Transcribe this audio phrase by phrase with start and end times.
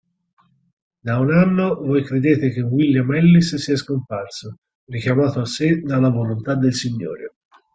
[1.07, 6.55] Da un anno voi credete che William Ellis sia scomparso, richiamato a sé dalla volontà
[6.55, 7.35] del Signore.